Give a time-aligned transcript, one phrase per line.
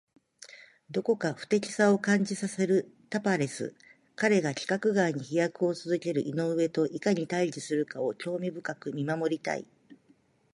[0.89, 3.75] どこか不敵さを感じさせるタパレス。
[4.15, 9.67] 彼が規格外に飛躍を続ける井上といかに対峙するかを興味深く見守りたい。